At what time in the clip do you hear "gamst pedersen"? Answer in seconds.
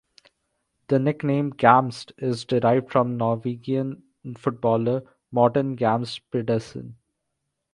5.77-6.95